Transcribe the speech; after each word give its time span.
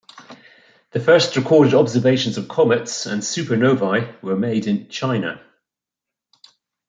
The 0.93 0.99
first 0.99 1.35
recorded 1.35 1.75
observations 1.75 2.35
of 2.39 2.47
comets 2.47 3.05
and 3.05 3.21
supernovae 3.21 4.19
were 4.23 4.35
made 4.35 4.65
in 4.65 4.89
China. 4.89 5.39